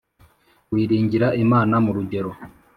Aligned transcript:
Wiringira 0.71 1.27
imana 1.43 1.75
mu 1.85 1.91
rugero 1.97 2.31